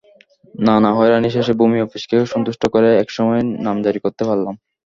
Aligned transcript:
নানা 0.59 0.89
হয়রানি 0.97 1.29
শেষে 1.31 1.53
ভূমি 1.59 1.77
অফিসকে 1.81 2.15
সন্তুষ্ট 2.33 2.63
করে 2.73 2.89
একসময় 3.03 3.41
নামজারি 3.65 3.99
করতে 4.05 4.23
পারলাম। 4.29 4.55